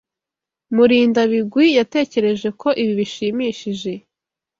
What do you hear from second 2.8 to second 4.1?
ibi bishimishije.